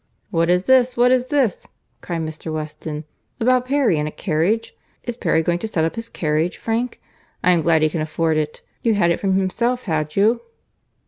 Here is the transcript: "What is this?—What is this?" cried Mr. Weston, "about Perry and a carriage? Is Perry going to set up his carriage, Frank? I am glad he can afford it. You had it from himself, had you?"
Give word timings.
"What 0.31 0.49
is 0.49 0.63
this?—What 0.63 1.11
is 1.11 1.27
this?" 1.27 1.67
cried 2.01 2.21
Mr. 2.21 2.51
Weston, 2.51 3.03
"about 3.39 3.67
Perry 3.67 3.99
and 3.99 4.07
a 4.07 4.11
carriage? 4.11 4.75
Is 5.03 5.15
Perry 5.15 5.43
going 5.43 5.59
to 5.59 5.67
set 5.67 5.85
up 5.85 5.95
his 5.95 6.09
carriage, 6.09 6.57
Frank? 6.57 6.99
I 7.43 7.51
am 7.51 7.61
glad 7.61 7.83
he 7.83 7.89
can 7.91 8.01
afford 8.01 8.37
it. 8.37 8.63
You 8.81 8.95
had 8.95 9.11
it 9.11 9.19
from 9.19 9.35
himself, 9.37 9.83
had 9.83 10.15
you?" 10.15 10.41